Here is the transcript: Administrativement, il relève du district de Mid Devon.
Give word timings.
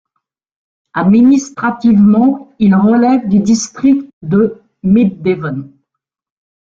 Administrativement, 0.95 2.55
il 2.57 2.73
relève 2.73 3.27
du 3.29 3.37
district 3.37 4.09
de 4.23 4.59
Mid 4.81 5.21
Devon. 5.21 5.69